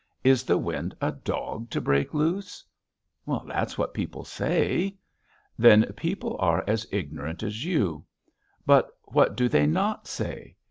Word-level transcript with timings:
Is 0.23 0.41
the 0.45 0.57
wind 0.57 0.95
a 0.99 1.11
dog 1.11 1.69
to 1.69 1.79
break 1.79 2.11
loose?" 2.11 2.63
"That's 3.45 3.77
what 3.77 3.93
people 3.93 4.23
say." 4.25 4.97
"Then 5.59 5.93
people 5.93 6.37
are 6.39 6.63
as 6.65 6.87
ignorant 6.91 7.43
as 7.43 7.63
you.... 7.65 8.05
But 8.65 8.89
what 9.03 9.37
do 9.37 9.47
they 9.47 9.67
not 9.67 10.07
say? 10.07 10.55